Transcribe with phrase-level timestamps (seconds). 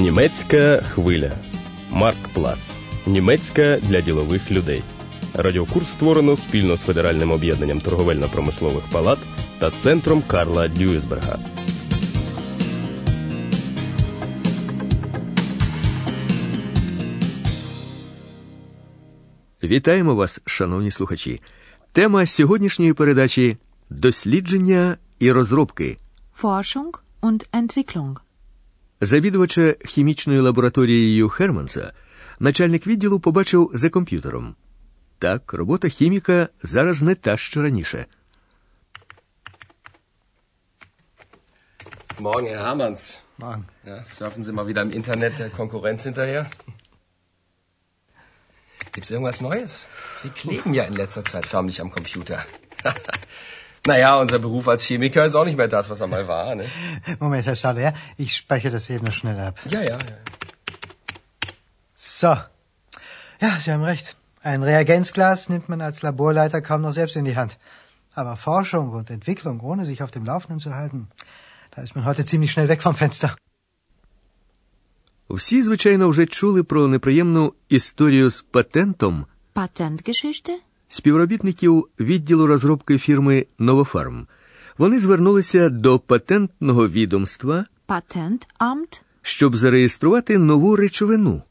[0.00, 1.32] Німецька хвиля.
[1.90, 2.76] Марк Плац.
[3.06, 4.82] Німецька для ділових людей.
[5.34, 9.18] Радіокурс створено спільно з Федеральним об'єднанням торговельно-промислових палат
[9.58, 11.38] та центром Карла Дюйсберга.
[19.62, 21.40] Вітаємо вас, шановні слухачі.
[21.92, 23.56] Тема сьогоднішньої передачі
[23.90, 25.98] дослідження і розробки.
[26.42, 26.92] Forschung
[27.22, 28.29] und Entwicklung.
[29.00, 31.92] Завідувача хімічною лабораторією Херманса
[32.38, 34.54] начальник відділу побачив за комп'ютером.
[35.18, 38.06] Так, робота хіміка зараз не та, що раніше.
[42.18, 43.18] Morgen, Herr Hamanns.
[43.38, 43.64] Morgen.
[43.86, 46.42] Ja, surfen Sie mal wieder im Internet der Konkurrenz hinterher?
[48.92, 49.72] Gibt's irgendwas Neues?
[50.20, 52.38] Sie kleben ja in letzter Zeit förmlich am Computer.
[53.85, 56.65] naja, unser Beruf als Chemiker ist auch nicht mehr das, was er mal war, ne?
[57.19, 57.93] Moment, Herr Schade, ja?
[58.17, 59.59] Ich speichere das eben noch schnell ab.
[59.69, 60.17] Ja, ja, ja.
[61.95, 62.33] So.
[63.43, 64.15] Ja, Sie haben recht.
[64.41, 67.57] Ein Reagenzglas nimmt man als Laborleiter kaum noch selbst in die Hand.
[68.13, 71.07] Aber Forschung und Entwicklung, ohne sich auf dem Laufenden zu halten,
[71.71, 73.35] da ist man heute ziemlich schnell weg vom Fenster.
[75.29, 80.51] Всі, звичайно, вже чули про неприємну історію з патентом Patentgeschichte?
[80.90, 84.26] Співробітників відділу розробки фірми Новофарм.
[84.78, 89.00] Вони звернулися до патентного відомства, Patentamt?
[89.22, 91.42] щоб зареєструвати нову речовину.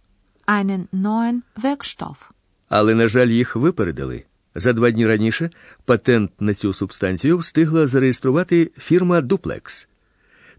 [0.47, 2.29] Einen neuen Wirkstoff.
[2.69, 4.23] Але, на жаль, їх випередили.
[4.55, 5.49] За два дні раніше
[5.85, 9.87] патент на цю субстанцію встигла зареєструвати фірма Duplex.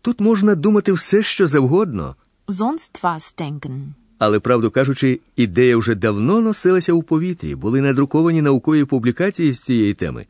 [0.01, 2.17] Тут можна думати все, що завгодно,
[2.49, 3.93] Sonst was denken.
[4.21, 9.95] Але, правду кажучи, ідея вже давно носилася у повітрі, були надруковані наукові публікації з цієї
[9.95, 10.27] теми.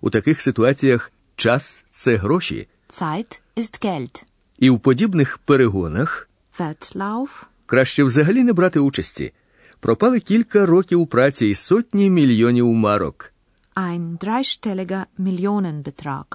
[0.00, 4.22] У таких ситуаціях час це гроші, Zeit ist Geld.
[4.58, 6.28] і в подібних перегонах
[6.58, 7.42] Wettlauf?
[7.66, 9.32] краще взагалі не брати участі.
[9.80, 13.32] Пропали кілька років праці і сотні мільйонів марок.
[13.76, 16.28] Ein dreistelliger Millionenbetrag.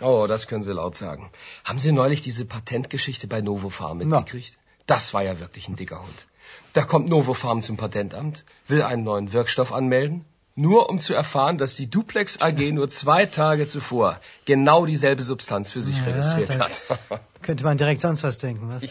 [0.00, 1.24] Oh, das können Sie laut sagen.
[1.68, 4.54] Haben Sie neulich diese Patentgeschichte bei Novofarm mitgekriegt?
[4.86, 6.26] Das war ja wirklich ein dicker Hund.
[6.72, 10.24] Da kommt Novofarm zum Patentamt, will einen neuen Wirkstoff anmelden,
[10.54, 15.70] nur um zu erfahren, dass die Duplex AG nur zwei Tage zuvor genau dieselbe Substanz
[15.70, 16.82] für sich registriert da hat.
[17.42, 18.82] könnte man direkt sonst was denken, was?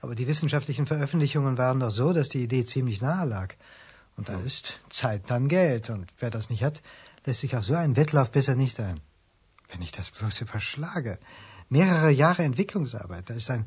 [0.00, 3.54] Aber die wissenschaftlichen Veröffentlichungen waren doch so, dass die Idee ziemlich nahe lag.
[4.16, 5.90] Und da ist Zeit dann Geld.
[5.90, 6.82] Und wer das nicht hat,
[7.24, 9.00] lässt sich auf so einen Wettlauf besser nicht ein.
[9.70, 11.18] Wenn ich das bloß überschlage.
[11.68, 13.66] Mehrere Jahre Entwicklungsarbeit, da ist ein,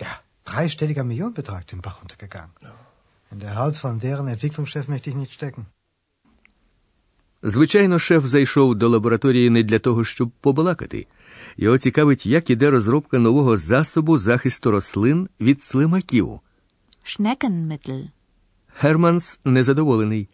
[0.00, 0.12] ja,
[0.44, 2.50] dreistelliger Millionenbetrag den Bach runtergegangen.
[3.32, 5.66] In der Haut von deren Entwicklungschef möchte ich nicht stecken.
[7.46, 11.06] Звичайно, шеф зайшов до лабораторії не для того, щоб побалакати.
[11.56, 16.40] Його цікавить, як іде розробка нового засобу захисту рослин від слимаків.
[17.04, 18.10] Schneckenmittel.
[18.80, 20.28] Германс незадоволений.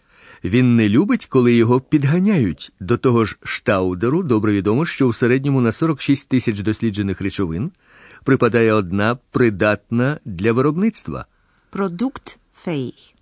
[0.45, 2.73] Він не любить, коли його підганяють.
[2.81, 7.71] До того ж, штаудеру добре відомо, що в середньому на 46 тисяч досліджених речовин
[8.25, 11.27] припадає одна придатна для виробництва.
[11.73, 13.15] Produktfähig.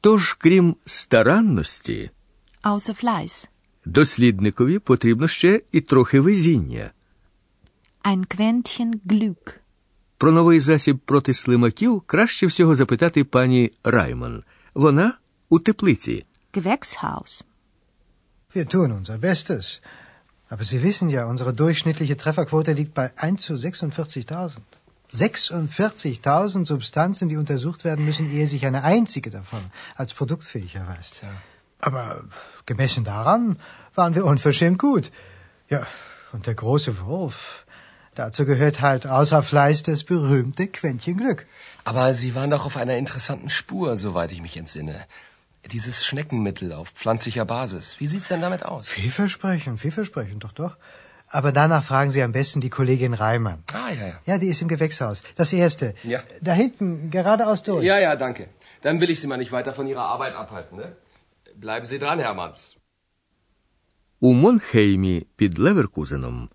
[0.00, 2.10] Тож, крім старанності,
[2.64, 3.48] Fleiß.
[3.84, 6.90] дослідникові потрібно ще і трохи везіння.
[8.04, 9.54] Ein Quäntchen Glück.
[10.18, 14.44] Про новий засіб проти слимаків краще всього запитати пані Райман.
[14.74, 15.12] Вона
[15.49, 16.25] у теплиці.
[16.53, 17.43] Gewächshaus.
[18.55, 19.81] Wir tun unser Bestes.
[20.49, 24.59] Aber Sie wissen ja, unsere durchschnittliche Trefferquote liegt bei 1 zu 46.000.
[25.11, 29.63] 46.000 Substanzen, die untersucht werden müssen, ehe sich eine einzige davon
[29.95, 31.23] als produktfähig erweist.
[31.79, 32.23] Aber
[32.65, 33.57] gemessen daran
[33.93, 35.11] waren wir unverschämt gut.
[35.69, 35.85] Ja,
[36.31, 37.65] und der große Wurf.
[38.15, 41.45] Dazu gehört halt außer Fleiß das berühmte Quäntchen Glück.
[41.83, 45.05] Aber Sie waren doch auf einer interessanten Spur, soweit ich mich entsinne.
[45.71, 47.95] Dieses Schneckenmittel auf pflanzlicher Basis.
[47.99, 48.89] Wie sieht's denn damit aus?
[48.89, 50.75] Vielversprechend, vielversprechend, doch, doch.
[51.29, 53.63] Aber danach fragen Sie am besten die Kollegin Reimann.
[53.73, 54.19] Ah, ja, ja.
[54.25, 55.23] Ja, die ist im Gewächshaus.
[55.35, 55.95] Das erste.
[56.03, 56.19] Ja.
[56.41, 57.83] Da hinten, geradeaus durch.
[57.83, 58.49] Ja, ja, danke.
[58.81, 60.95] Dann will ich Sie mal nicht weiter von Ihrer Arbeit abhalten, ne?
[61.55, 62.75] Bleiben Sie dran, Hermanns.
[64.19, 66.49] У Монхеймі під Леверкузеном,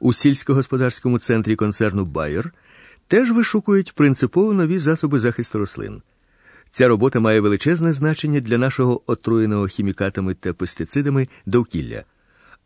[0.00, 2.52] у сільськогосподарському центрі концерну Байер,
[3.08, 6.02] теж вишукують принципово нові засоби захисту рослин.
[6.71, 12.03] Ця робота має величезне значення для нашого отруєного хімікатами та пестицидами довкілля.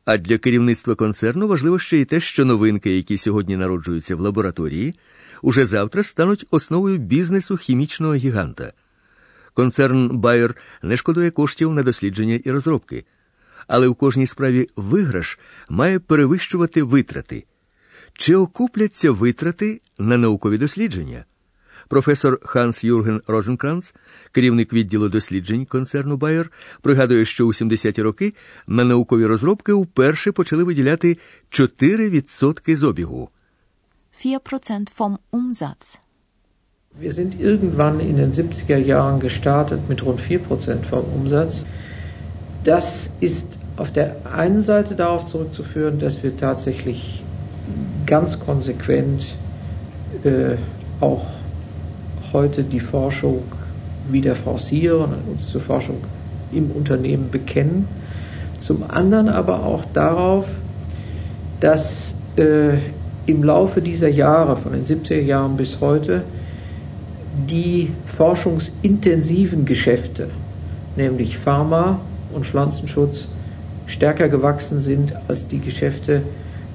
[0.06, 4.96] А для керівництва концерну важливо ще й те, що новинки, які сьогодні народжуються в лабораторії,
[5.42, 8.74] уже завтра стануть основою бізнесу хімічного гіганта.
[9.54, 13.06] Концерн Bayer не шкодує коштів на дослідження і розробки,
[13.68, 15.40] але в кожній справі виграш
[15.70, 17.46] має перевищувати витрати.
[18.14, 21.26] Чи окупляться витрати на наукові дослідження?
[21.88, 23.94] Професор Ханс Юрген Розенкранц,
[24.32, 26.46] керівник відділу досліджень концерну Bayer,
[26.82, 28.34] пригадує, що у 70-ті роки
[28.68, 31.18] на наукові розробки вперше почали виділяти
[31.52, 33.30] 4% з обігу.
[34.26, 36.00] 4% vom Umsatz.
[37.02, 41.64] Wir sind irgendwann in den 70er Jahren gestartet mit rund 4% vom Umsatz.
[42.64, 43.48] Das ist
[43.78, 47.24] auf der einen Seite darauf zurückzuführen, dass wir tatsächlich
[48.06, 49.36] ganz konsequent
[50.24, 50.56] äh,
[51.00, 51.26] auch
[52.34, 53.44] heute die Forschung
[54.10, 55.98] wieder forcieren und uns zur Forschung
[56.52, 57.88] im Unternehmen bekennen.
[58.60, 60.48] Zum anderen aber auch darauf,
[61.60, 62.78] dass äh,
[63.26, 66.24] im Laufe dieser Jahre, von den 70er Jahren bis heute,
[67.50, 70.30] die forschungsintensiven Geschäfte,
[70.96, 72.00] nämlich Pharma
[72.34, 73.28] und Pflanzenschutz,
[73.88, 76.24] stärker gewachsen sind als die Geschäfte,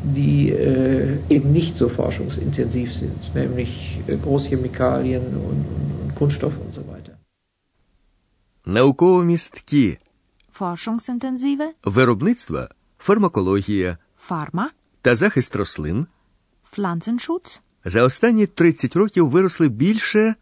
[0.08, 5.66] die äh, eben nicht so forschungsintensiv sind, nämlich äh, Großchemikalien und,
[6.02, 7.14] und Kunststoffe und so weiter.
[8.66, 9.98] Науково-місткі
[10.54, 13.98] Forschungsintensive, виробництва, фармакологія
[14.30, 14.66] Pharma,
[15.02, 16.08] та захист рослин
[16.72, 20.36] Pflanzenschutz, за останні 30 років виросли більше,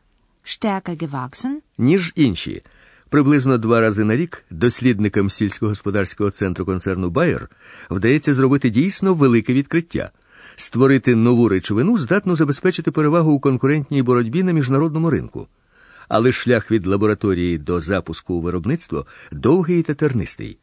[0.46, 2.64] stärker gewachsen, ніж інші.
[3.09, 7.47] Приблизно два рази на рік дослідникам сільськогосподарського центру концерну Bayer
[7.91, 10.11] вдається зробити дійсно велике відкриття.
[10.57, 15.49] Створити нову речовину здатно забезпечити перевагу у конкурентній боротьбі на міжнародному ринку.
[16.09, 20.59] Але шлях від лабораторії до запуску у виробництво довгий та тернистий.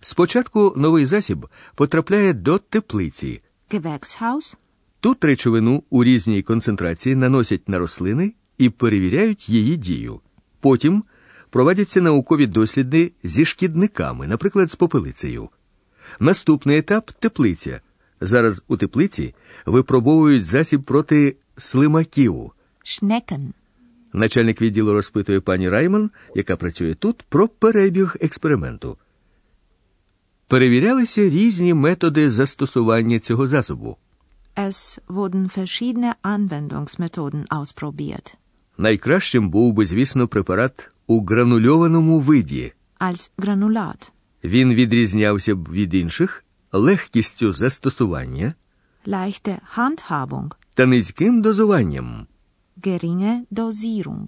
[0.00, 3.42] Спочатку новий засіб потрапляє до теплиці.
[3.70, 4.56] Gewächshaus,
[5.00, 10.20] Тут речовину у різній концентрації наносять на рослини і перевіряють її дію.
[10.60, 11.04] Потім
[11.50, 15.48] проводяться наукові досліди зі шкідниками, наприклад, з попелицею.
[16.20, 17.80] Наступний етап теплиця.
[18.20, 19.34] Зараз у теплиці
[19.66, 22.50] випробовують засіб проти слимаків.
[22.84, 23.52] Schnecken,
[24.12, 28.96] Начальник відділу розпитує пані Райман, яка працює тут, про перебіг експерименту.
[30.46, 33.96] Перевірялися різні методи застосування цього засобу.
[34.56, 38.34] es wurden verschiedene Anwendungsmethoden ausprobiert.
[38.78, 42.72] Найкращим був би, звісно, препарат у гранульованому виді.
[43.00, 44.10] Als Granulat,
[44.44, 48.54] Він відрізнявся б від інших легкістю застосування
[49.06, 52.26] leichte Handhabung, та низьким дозуванням.
[52.82, 54.26] geringe Dosierung.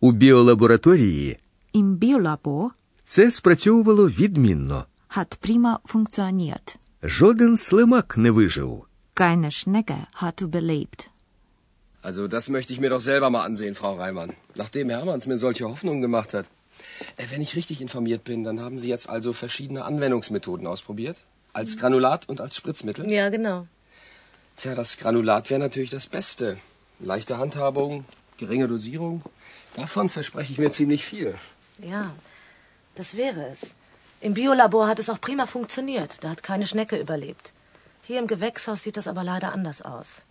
[0.00, 1.38] У біолабораторії
[1.74, 2.68] Im Biolabor
[3.04, 4.84] це спрацьовувало відмінно.
[5.16, 6.76] hat prima funktioniert.
[7.02, 8.84] Жоден слимак не вижив.
[9.14, 11.08] Keine Schnecke hat überlebt.
[12.02, 14.34] Also das möchte ich mir doch selber mal ansehen, Frau Reimann.
[14.54, 16.46] Nachdem Hermanns mir solche Hoffnungen gemacht hat.
[17.16, 21.18] Äh, wenn ich richtig informiert bin, dann haben Sie jetzt also verschiedene Anwendungsmethoden ausprobiert.
[21.52, 23.08] Als Granulat und als Spritzmittel.
[23.10, 23.66] Ja, genau.
[24.56, 26.58] Tja, das Granulat wäre natürlich das Beste.
[26.98, 28.04] Leichte Handhabung,
[28.38, 29.22] geringe Dosierung.
[29.76, 31.34] Davon verspreche ich mir ziemlich viel.
[31.78, 32.14] Ja,
[32.94, 33.74] das wäre es.
[34.20, 36.18] Im Biolabor hat es auch prima funktioniert.
[36.22, 37.52] Da hat keine Schnecke überlebt.
[38.02, 40.22] Hier im Gewächshaus sieht das aber leider anders aus.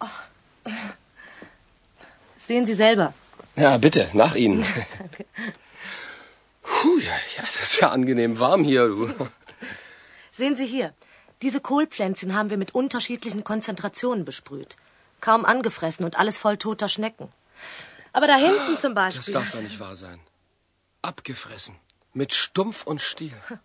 [0.00, 0.70] Oh.
[2.38, 3.14] Sehen Sie selber.
[3.56, 4.62] Ja, bitte, nach Ihnen.
[6.62, 9.12] Puh, ja, ja, das ist ja angenehm warm hier, du.
[10.32, 10.92] Sehen Sie hier.
[11.42, 14.76] Diese Kohlpflänzchen haben wir mit unterschiedlichen Konzentrationen besprüht.
[15.20, 17.28] Kaum angefressen und alles voll toter Schnecken.
[18.12, 19.34] Aber da hinten zum Das Beispiel.
[19.34, 20.20] darf doch nicht wahr sein.
[21.02, 21.76] Abgefressen.
[22.12, 23.34] Mit Stumpf und Stiel.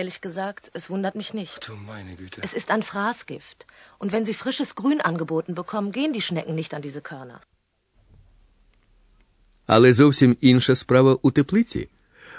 [0.00, 1.68] Ehrlich gesagt, es wundert mich nicht.
[1.68, 2.38] Du meine Güte.
[2.46, 3.58] Es ist ein Fraßgift.
[4.00, 7.40] Und wenn Sie frisches Grün angeboten bekommen, gehen die Schnecken nicht an diese Körner.
[9.66, 11.88] Але зовсім інша справа у теплиці.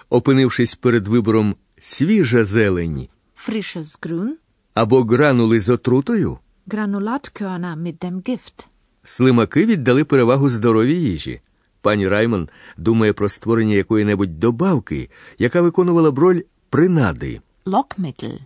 [0.09, 3.07] Опинившись перед вибором свіжа зелень
[3.47, 4.29] Frisches Grün,
[4.73, 8.67] або гранули з отрутою, Granulatkörner mit dem Gift.
[9.03, 11.41] слимаки віддали перевагу здоровій їжі.
[11.81, 16.41] Пані Раймон думає про створення якої-небудь добавки, яка виконувала б роль
[16.73, 17.41] принади.
[17.65, 18.39] Lockmittel,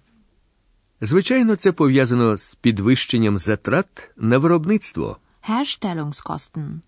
[1.02, 5.18] Звичайно, це пов'язано з підвищенням затрат на виробництво,
[5.50, 6.80] Herstellungskosten,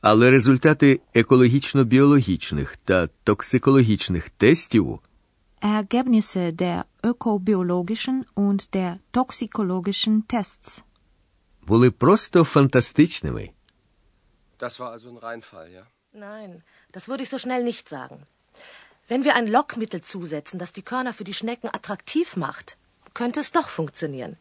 [0.00, 5.00] але результати екологічно-біологічних та токсикологічних тестів
[5.62, 10.82] Ergebnisse der ökobiologischen und der toxikologischen Tests
[11.66, 13.50] були просто фантастичними.
[14.58, 15.84] Das war also ein Reinfall, ja?
[16.14, 16.62] Nein,
[16.92, 18.18] das würde ich so schnell nicht sagen.
[19.06, 22.78] Wenn wir ein Lockmittel zusetzen, das die Körner für die Schnecken attraktiv macht,
[23.12, 24.36] könnte es doch funktionieren.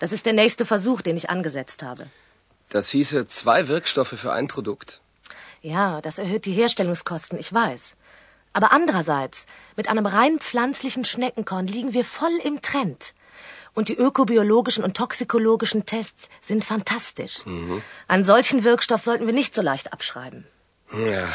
[0.00, 2.06] Das ist der nächste Versuch, den ich angesetzt habe.
[2.68, 5.00] Das hieße zwei Wirkstoffe für ein Produkt.
[5.62, 7.96] Ja, das erhöht die Herstellungskosten, ich weiß.
[8.52, 13.14] Aber andererseits, mit einem rein pflanzlichen Schneckenkorn liegen wir voll im Trend.
[13.74, 17.42] Und die ökobiologischen und toxikologischen Tests sind fantastisch.
[18.08, 20.46] Einen solchen Wirkstoff sollten wir nicht so leicht abschreiben.
[20.92, 21.26] Ja,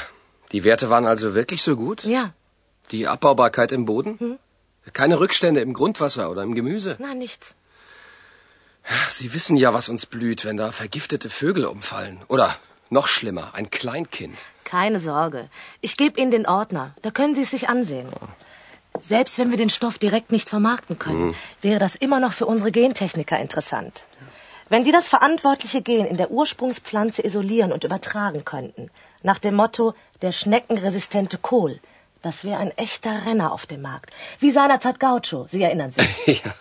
[0.51, 2.03] die Werte waren also wirklich so gut?
[2.03, 2.34] Ja,
[2.91, 4.39] Die Abbaubarkeit im Boden?
[4.94, 6.96] Keine Rückstände im Grundwasser oder im Gemüse?
[7.00, 7.56] nein, nichts.
[9.10, 12.22] Sie wissen ja, was uns blüht, wenn da vergiftete Vögel umfallen.
[12.29, 12.56] Oder
[12.89, 14.38] noch schlimmer, ein Kleinkind.
[14.63, 15.50] Keine Sorge.
[15.82, 16.96] Ich gebe Ihnen den Ordner.
[17.01, 18.10] Da können Sie es sich ansehen.
[19.01, 22.72] Selbst wenn wir den Stoff direkt nicht vermarkten können, wäre das immer noch für unsere
[22.72, 24.06] Gentechniker interessant.
[24.70, 28.89] Wenn die das verantwortliche Gen in der Ursprungspflanze isolieren und übertragen könnten,
[29.24, 31.79] nach dem Motto der schneckenresistente Kohl,
[32.27, 34.10] das wäre ein echter Renner auf dem Markt.
[34.43, 36.43] Wie seinerzeit Gaucho, Sie erinnern sich.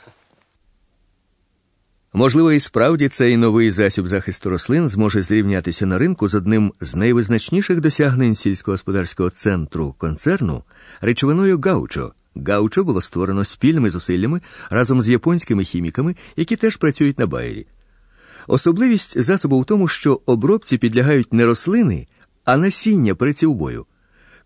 [2.13, 6.97] Можливо, і справді цей новий засіб захисту рослин зможе зрівнятися на ринку з одним з
[6.97, 10.63] найвизначніших досягнень сільськогосподарського центру концерну
[11.01, 12.13] речовиною гаучо.
[12.47, 17.67] Гаучо було створено спільними зусиллями разом з японськими хіміками, які теж працюють на байері.
[18.47, 22.07] Особливість засобу в тому, що обробці підлягають не рослини,
[22.45, 23.87] а насіння перецівбою.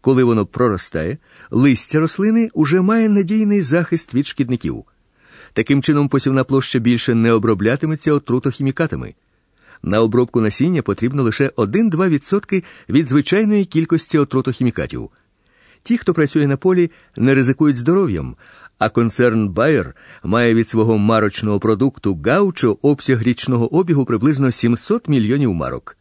[0.00, 1.18] Коли воно проростає,
[1.50, 4.84] листя рослини уже має надійний захист від шкідників.
[5.52, 9.14] Таким чином, посівна площа більше не оброблятиметься отрутохімікатами.
[9.82, 15.10] На обробку насіння потрібно лише 1-2% від звичайної кількості отрутохімікатів.
[15.82, 18.36] Ті, хто працює на полі, не ризикують здоров'ям,
[18.78, 19.92] а концерн Bayer
[20.24, 25.96] має від свого марочного продукту Гаучо обсяг річного обігу приблизно 700 мільйонів марок.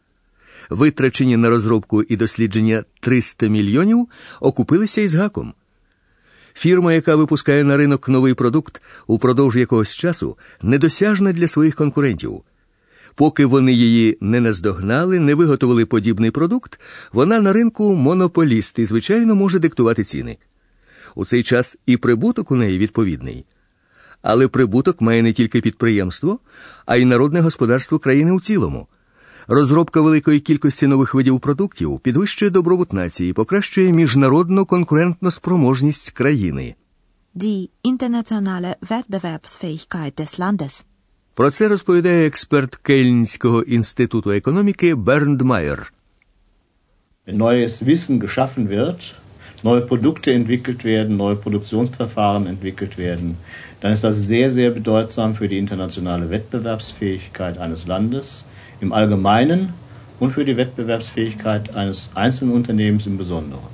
[0.70, 4.08] Витрачені на розробку і дослідження 300 мільйонів
[4.40, 5.54] окупилися із гаком.
[6.54, 12.42] Фірма, яка випускає на ринок новий продукт, упродовж якогось часу недосяжна для своїх конкурентів.
[13.14, 16.80] Поки вони її не наздогнали, не виготовили подібний продукт,
[17.12, 20.38] вона на ринку монополіст і, звичайно, може диктувати ціни.
[21.14, 23.44] У цей час і прибуток у неї відповідний.
[24.22, 26.38] Але прибуток має не тільки підприємство,
[26.86, 28.86] а й народне господарство країни у цілому.
[29.52, 36.74] Розробка великої кількості нових видів продуктів підвищує добробут нації, покращує міжнародну конкурентну спроможність країни.
[37.34, 40.84] Die internationale Wettbewerbsfähigkeit des Landes.
[41.34, 45.92] Про це розповідає експерт Кельнського інституту економіки Бернд Майер.
[47.26, 49.14] Neues Wissen geschaffen wird,
[49.64, 53.34] neue Produkte entwickelt werden, neue Produktionsverfahren entwickelt werden,
[53.82, 58.44] dann ist das sehr, sehr bedeutsam für die internationale Wettbewerbsfähigkeit eines Landes
[58.81, 59.73] im Allgemeinen
[60.19, 63.73] und für die Wettbewerbsfähigkeit eines einzelnen Unternehmens im Besonderen.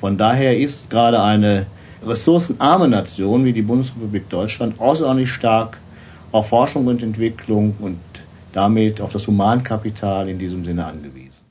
[0.00, 1.66] Von daher ist gerade eine
[2.06, 5.78] ressourcenarme Nation wie die Bundesrepublik Deutschland außerordentlich stark
[6.32, 7.98] auf Forschung und Entwicklung und
[8.52, 11.44] damit auf das Humankapital in diesem Sinne angewiesen.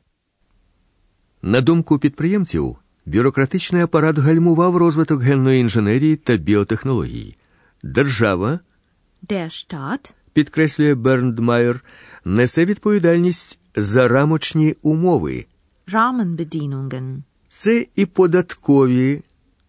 [1.41, 2.75] На думку підприємців,
[3.05, 7.35] бюрократичний апарат гальмував розвиток генної інженерії та біотехнологій.
[7.83, 8.59] Держава,
[9.29, 11.83] Der Staat підкреслює Бернд Майер,
[12.28, 15.46] несе відповідальність за рамочні умови.
[15.92, 19.22] Rahmenbedingungen, Це і податкові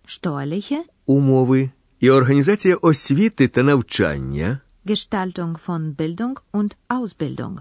[0.07, 4.59] steuerliche, умови, і організація освіти та навчання.
[4.85, 7.57] Gestaltung von Bildung und Ausbildung.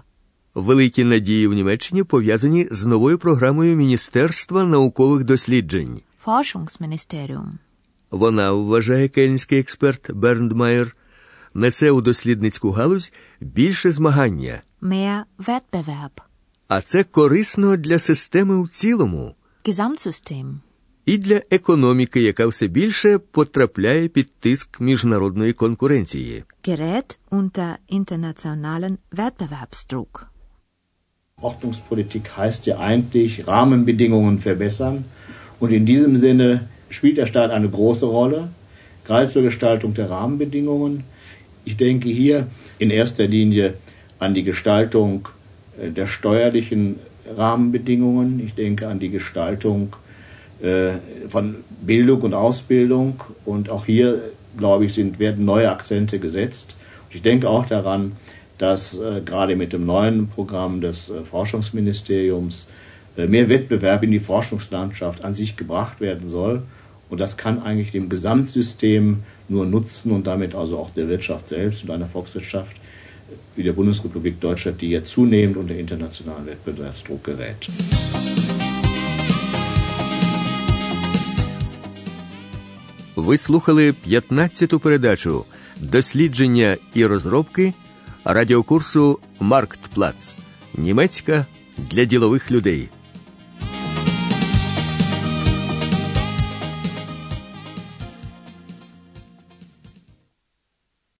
[0.55, 6.01] Великі надії в Німеччині пов'язані з новою програмою Міністерства наукових досліджень.
[6.25, 7.47] Forschungsministerium.
[8.11, 10.95] Вона, вважає кельнський експерт Бернд Майер,
[11.53, 16.20] несе у дослідницьку галузь більше змагання, Mehr Wettbewerb.
[16.68, 19.34] а це корисно для системи в цілому
[19.64, 20.54] Gesamtsystem.
[21.06, 26.44] і для економіки, яка все більше потрапляє під тиск міжнародної конкуренції.
[26.68, 30.26] Gerät unter internationalen Wettbewerbsdruck.
[31.42, 35.04] Ordnungspolitik heißt ja eigentlich Rahmenbedingungen verbessern.
[35.60, 36.48] Und in diesem Sinne
[36.96, 38.48] spielt der Staat eine große Rolle,
[39.06, 40.94] gerade zur Gestaltung der Rahmenbedingungen.
[41.64, 42.46] Ich denke hier
[42.78, 43.74] in erster Linie
[44.19, 45.27] an die Gestaltung
[45.81, 46.97] äh, der steuerlichen
[47.35, 48.41] Rahmenbedingungen.
[48.45, 49.95] Ich denke an die Gestaltung
[50.61, 50.93] äh,
[51.27, 53.21] von Bildung und Ausbildung.
[53.45, 54.21] Und auch hier,
[54.57, 56.75] glaube ich, sind, werden neue Akzente gesetzt.
[57.09, 58.13] Ich denke auch daran,
[58.57, 62.67] dass äh, gerade mit dem neuen Programm des Forschungsministeriums
[63.15, 66.61] mehr Wettbewerb in die Forschungslandschaft an sich gebracht werden soll.
[67.09, 71.83] Und das kann eigentlich dem Gesamtsystem nur nutzen und damit also auch der Wirtschaft selbst
[71.83, 72.77] und einer Volkswirtschaft
[73.55, 77.69] wie der Bundesrepublik Deutschland, die ja zunehmend unter internationalen Wettbewerbsdruck gerät.
[83.15, 85.45] Ви слухали 15-ту передачу
[85.81, 87.73] Дослідження і розробки
[88.25, 90.35] радіокурсу Марктплац.
[90.77, 91.45] Німецька
[91.77, 92.89] для ділових людей.